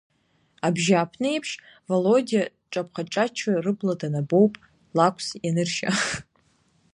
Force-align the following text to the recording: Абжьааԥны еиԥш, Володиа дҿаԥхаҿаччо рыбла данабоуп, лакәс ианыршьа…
Абжьааԥны 0.67 1.27
еиԥш, 1.31 1.51
Володиа 1.89 2.43
дҿаԥхаҿаччо 2.67 3.51
рыбла 3.65 3.93
данабоуп, 3.99 4.53
лакәс 4.95 5.27
ианыршьа… 5.45 5.89